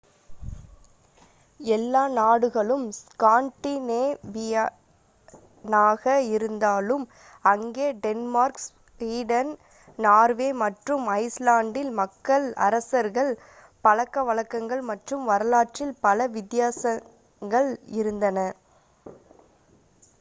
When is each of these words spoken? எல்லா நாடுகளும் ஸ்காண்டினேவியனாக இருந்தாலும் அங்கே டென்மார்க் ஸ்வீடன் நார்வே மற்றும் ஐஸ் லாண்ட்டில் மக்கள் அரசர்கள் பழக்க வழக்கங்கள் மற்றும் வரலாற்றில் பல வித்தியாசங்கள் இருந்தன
எல்லா 1.59 2.01
நாடுகளும் 2.13 2.85
ஸ்காண்டினேவியனாக 2.99 3.65
இருந்தாலும் 6.29 7.05
அங்கே 7.45 7.87
டென்மார்க் 8.05 8.63
ஸ்வீடன் 8.65 9.51
நார்வே 9.99 10.49
மற்றும் 10.63 11.05
ஐஸ் 11.17 11.39
லாண்ட்டில் 11.45 11.93
மக்கள் 12.01 12.47
அரசர்கள் 12.67 13.31
பழக்க 13.83 14.23
வழக்கங்கள் 14.23 14.83
மற்றும் 14.91 15.23
வரலாற்றில் 15.27 15.95
பல 16.01 16.29
வித்தியாசங்கள் 16.35 17.71
இருந்தன 18.01 18.49